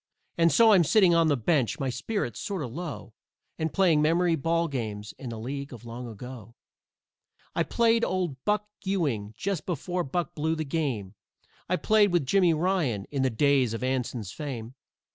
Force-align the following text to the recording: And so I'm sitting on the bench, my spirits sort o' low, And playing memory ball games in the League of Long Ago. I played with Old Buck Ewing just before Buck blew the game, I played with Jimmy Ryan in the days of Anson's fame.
And 0.35 0.51
so 0.51 0.71
I'm 0.71 0.83
sitting 0.83 1.13
on 1.13 1.27
the 1.27 1.37
bench, 1.37 1.79
my 1.79 1.91
spirits 1.91 2.39
sort 2.39 2.63
o' 2.63 2.67
low, 2.67 3.13
And 3.59 3.71
playing 3.71 4.01
memory 4.01 4.35
ball 4.35 4.67
games 4.67 5.13
in 5.19 5.29
the 5.29 5.37
League 5.37 5.71
of 5.71 5.85
Long 5.85 6.07
Ago. 6.07 6.55
I 7.53 7.61
played 7.61 8.01
with 8.03 8.09
Old 8.11 8.43
Buck 8.43 8.67
Ewing 8.83 9.35
just 9.37 9.67
before 9.67 10.03
Buck 10.03 10.33
blew 10.33 10.55
the 10.55 10.65
game, 10.65 11.13
I 11.69 11.75
played 11.75 12.11
with 12.11 12.25
Jimmy 12.25 12.51
Ryan 12.55 13.05
in 13.11 13.21
the 13.21 13.29
days 13.29 13.75
of 13.75 13.83
Anson's 13.83 14.31
fame. 14.31 14.73